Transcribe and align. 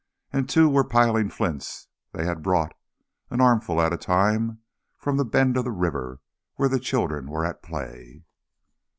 And 0.33 0.49
two 0.49 0.67
were 0.67 0.83
piling 0.83 1.29
flints 1.29 1.87
that 2.11 2.25
they 2.25 2.33
brought, 2.41 2.73
an 3.29 3.39
armful 3.39 3.79
at 3.79 3.93
a 3.93 3.97
time, 3.97 4.61
from 4.97 5.17
the 5.17 5.23
bend 5.25 5.57
of 5.57 5.63
the 5.63 5.71
river 5.71 6.21
where 6.55 6.69
the 6.69 6.79
children 6.79 7.27
were 7.27 7.45
at 7.45 7.61
play. 7.61 8.23